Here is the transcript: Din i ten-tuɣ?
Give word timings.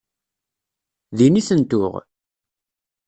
Din 1.17 1.39
i 1.39 1.41
ten-tuɣ? 1.47 1.93